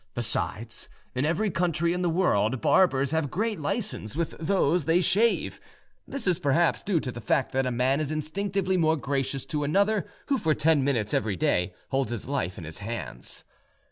Besides, 0.15 0.89
in 1.13 1.25
every 1.25 1.51
country 1.51 1.93
in 1.93 2.01
the 2.01 2.09
world 2.09 2.59
barbers 2.59 3.11
have 3.11 3.29
great 3.29 3.59
licence 3.59 4.15
with 4.15 4.31
those 4.39 4.85
they 4.85 4.99
shave; 4.99 5.61
this 6.07 6.25
is 6.25 6.39
perhaps 6.39 6.81
due 6.81 6.99
to 6.99 7.11
the 7.11 7.21
fact 7.21 7.51
that 7.51 7.67
a 7.67 7.71
man 7.71 7.99
is 7.99 8.11
instinctively 8.11 8.77
more 8.77 8.97
gracious 8.97 9.45
to 9.45 9.63
another 9.63 10.07
who 10.25 10.39
for 10.39 10.55
ten 10.55 10.83
minutes 10.83 11.13
every 11.13 11.35
day 11.35 11.75
holds 11.89 12.09
his 12.09 12.27
life 12.27 12.57
in 12.57 12.63
his 12.63 12.79
hands. 12.79 13.43